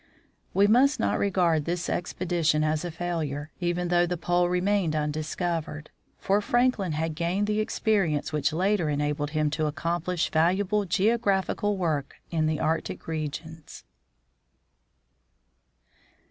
[0.51, 5.91] We must not regard this expedition as a failure, even though the pole remained undiscovered,
[6.17, 12.15] for Franklin had gained the experience which later enabled him to accomplish valuable geographical work
[12.31, 13.83] in the Arctic regions.